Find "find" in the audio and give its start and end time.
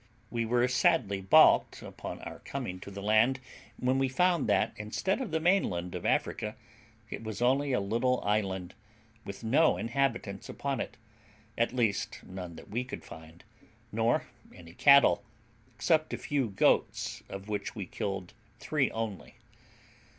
13.05-13.43